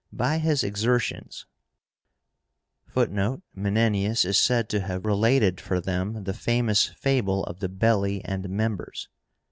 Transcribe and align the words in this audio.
By 0.11 0.39
his 0.39 0.63
exertions 0.63 1.45
(Footnote: 2.87 3.43
Menenius 3.55 4.25
is 4.25 4.35
said 4.39 4.67
to 4.69 4.79
have 4.79 5.05
related 5.05 5.61
for 5.61 5.79
them 5.79 6.23
the 6.23 6.33
famous 6.33 6.87
fable 6.87 7.43
of 7.43 7.59
the 7.59 7.69
belly 7.69 8.25
and 8.25 8.49
members.) 8.49 9.09